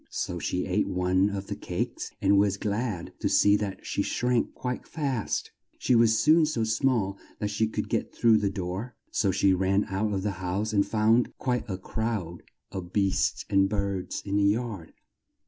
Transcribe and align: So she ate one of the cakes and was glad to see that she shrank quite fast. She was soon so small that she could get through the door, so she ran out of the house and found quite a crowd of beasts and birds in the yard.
So 0.09 0.39
she 0.39 0.65
ate 0.65 0.87
one 0.87 1.29
of 1.29 1.45
the 1.45 1.55
cakes 1.55 2.11
and 2.23 2.39
was 2.39 2.57
glad 2.57 3.13
to 3.19 3.29
see 3.29 3.55
that 3.57 3.85
she 3.85 4.01
shrank 4.01 4.55
quite 4.55 4.87
fast. 4.87 5.51
She 5.77 5.93
was 5.93 6.17
soon 6.17 6.47
so 6.47 6.63
small 6.63 7.19
that 7.37 7.51
she 7.51 7.67
could 7.67 7.87
get 7.87 8.11
through 8.11 8.39
the 8.39 8.49
door, 8.49 8.95
so 9.11 9.29
she 9.29 9.53
ran 9.53 9.85
out 9.91 10.11
of 10.11 10.23
the 10.23 10.31
house 10.41 10.73
and 10.73 10.83
found 10.83 11.37
quite 11.37 11.65
a 11.69 11.77
crowd 11.77 12.41
of 12.71 12.91
beasts 12.91 13.45
and 13.47 13.69
birds 13.69 14.23
in 14.25 14.37
the 14.37 14.43
yard. 14.43 14.93